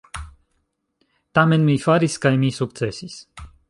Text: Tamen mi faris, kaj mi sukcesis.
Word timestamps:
Tamen 1.39 1.69
mi 1.69 1.77
faris, 1.87 2.19
kaj 2.27 2.35
mi 2.45 2.53
sukcesis. 2.61 3.25